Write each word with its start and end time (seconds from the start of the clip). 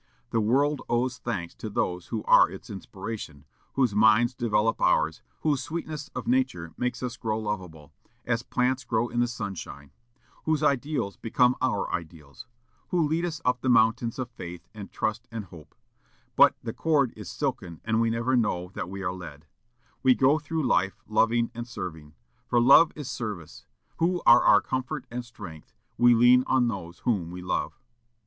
The 0.31 0.41
world 0.41 0.81
owes 0.89 1.19
thanks 1.19 1.53
to 1.53 1.69
those 1.69 2.07
who 2.07 2.23
are 2.23 2.49
its 2.49 2.71
inspiration; 2.71 3.45
whose 3.73 3.93
minds 3.93 4.33
develop 4.33 4.81
ours; 4.81 5.21
whose 5.41 5.61
sweetness 5.61 6.09
of 6.15 6.25
nature 6.25 6.73
makes 6.75 7.03
us 7.03 7.17
grow 7.17 7.37
lovable, 7.37 7.93
as 8.25 8.41
plants 8.41 8.83
grow 8.83 9.09
in 9.09 9.19
the 9.19 9.27
sunshine; 9.27 9.91
whose 10.45 10.63
ideals 10.63 11.17
become 11.17 11.55
our 11.61 11.87
ideals; 11.93 12.47
who 12.87 13.07
lead 13.07 13.23
us 13.25 13.41
up 13.45 13.61
the 13.61 13.69
mountains 13.69 14.17
of 14.17 14.31
faith 14.31 14.67
and 14.73 14.91
trust 14.91 15.27
and 15.31 15.45
hope, 15.45 15.75
but 16.35 16.55
the 16.63 16.73
cord 16.73 17.13
is 17.15 17.29
silken 17.29 17.79
and 17.85 18.01
we 18.01 18.09
never 18.09 18.35
know 18.35 18.71
that 18.73 18.89
we 18.89 19.03
are 19.03 19.13
led; 19.13 19.45
who 20.01 20.15
go 20.15 20.39
through 20.39 20.63
life 20.63 21.03
loving 21.05 21.51
and 21.53 21.67
serving 21.67 22.15
for 22.47 22.59
love 22.59 22.91
is 22.95 23.07
service; 23.07 23.67
who 23.97 24.19
are 24.25 24.41
our 24.41 24.61
comfort 24.61 25.05
and 25.11 25.23
strength 25.25 25.75
we 25.95 26.15
lean 26.15 26.43
on 26.47 26.69
those 26.69 27.01
whom 27.01 27.29
we 27.29 27.43
love. 27.43 27.79